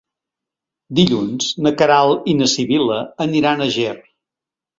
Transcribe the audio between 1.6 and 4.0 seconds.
na Queralt i na Sibil·la aniran a Ger.